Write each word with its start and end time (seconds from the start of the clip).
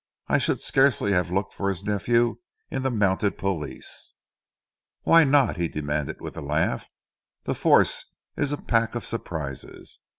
"I 0.27 0.39
should 0.39 0.63
scarcely 0.63 1.11
have 1.11 1.29
looked 1.29 1.53
for 1.53 1.69
his 1.69 1.83
nephew 1.83 2.39
in 2.71 2.81
the 2.81 2.89
Mounted 2.89 3.37
Police." 3.37 4.15
"Why 5.03 5.23
not?" 5.23 5.57
he 5.57 5.67
demanded, 5.67 6.21
with 6.21 6.35
a 6.35 6.41
laugh. 6.41 6.87
"The 7.43 7.53
Force 7.53 8.11
is 8.35 8.51
a 8.51 8.57
packet 8.57 8.95
of 8.95 9.05
surprises. 9.05 9.99